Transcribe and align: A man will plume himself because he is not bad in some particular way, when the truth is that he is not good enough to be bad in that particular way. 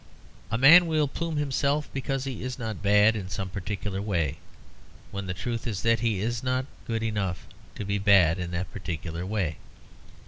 A 0.49 0.57
man 0.57 0.87
will 0.87 1.07
plume 1.07 1.35
himself 1.37 1.87
because 1.93 2.23
he 2.23 2.41
is 2.41 2.57
not 2.57 2.81
bad 2.81 3.15
in 3.15 3.29
some 3.29 3.49
particular 3.49 4.01
way, 4.01 4.39
when 5.11 5.27
the 5.27 5.33
truth 5.35 5.67
is 5.67 5.83
that 5.83 5.99
he 5.99 6.21
is 6.21 6.41
not 6.41 6.65
good 6.87 7.03
enough 7.03 7.45
to 7.75 7.85
be 7.85 7.99
bad 7.99 8.39
in 8.39 8.49
that 8.49 8.71
particular 8.71 9.27
way. 9.27 9.57